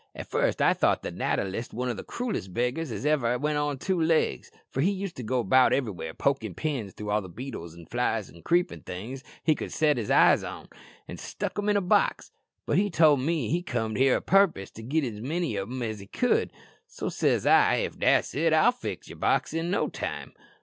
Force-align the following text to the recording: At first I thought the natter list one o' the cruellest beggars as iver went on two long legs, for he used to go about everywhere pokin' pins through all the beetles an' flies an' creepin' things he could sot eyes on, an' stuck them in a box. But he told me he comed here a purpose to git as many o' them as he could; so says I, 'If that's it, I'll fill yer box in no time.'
At 0.15 0.25
first 0.31 0.63
I 0.63 0.73
thought 0.73 1.03
the 1.03 1.11
natter 1.11 1.43
list 1.43 1.75
one 1.75 1.87
o' 1.87 1.93
the 1.93 2.03
cruellest 2.03 2.55
beggars 2.55 2.91
as 2.91 3.05
iver 3.05 3.37
went 3.37 3.59
on 3.59 3.77
two 3.77 3.99
long 3.99 4.07
legs, 4.07 4.49
for 4.67 4.81
he 4.81 4.89
used 4.89 5.15
to 5.17 5.21
go 5.21 5.39
about 5.41 5.73
everywhere 5.73 6.15
pokin' 6.15 6.55
pins 6.55 6.91
through 6.93 7.11
all 7.11 7.21
the 7.21 7.29
beetles 7.29 7.77
an' 7.77 7.85
flies 7.85 8.27
an' 8.27 8.41
creepin' 8.41 8.81
things 8.81 9.23
he 9.43 9.53
could 9.53 9.71
sot 9.71 9.99
eyes 9.99 10.43
on, 10.43 10.69
an' 11.07 11.17
stuck 11.17 11.53
them 11.53 11.69
in 11.69 11.77
a 11.77 11.81
box. 11.81 12.31
But 12.65 12.79
he 12.79 12.89
told 12.89 13.19
me 13.19 13.49
he 13.51 13.61
comed 13.61 13.97
here 13.97 14.15
a 14.17 14.21
purpose 14.21 14.71
to 14.71 14.81
git 14.81 15.03
as 15.03 15.21
many 15.21 15.55
o' 15.55 15.67
them 15.67 15.83
as 15.83 15.99
he 15.99 16.07
could; 16.07 16.51
so 16.87 17.07
says 17.07 17.45
I, 17.45 17.75
'If 17.75 17.99
that's 17.99 18.33
it, 18.33 18.53
I'll 18.53 18.71
fill 18.71 18.95
yer 19.05 19.15
box 19.15 19.53
in 19.53 19.69
no 19.69 19.87
time.' 19.87 20.33